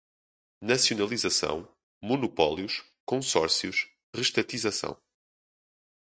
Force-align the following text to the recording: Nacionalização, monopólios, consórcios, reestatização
Nacionalização, 0.63 1.71
monopólios, 2.01 2.81
consórcios, 3.05 3.87
reestatização 4.11 4.99